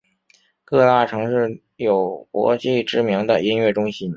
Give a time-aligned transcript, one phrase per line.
[0.65, 4.09] 各大城市有国际知名的音乐中心。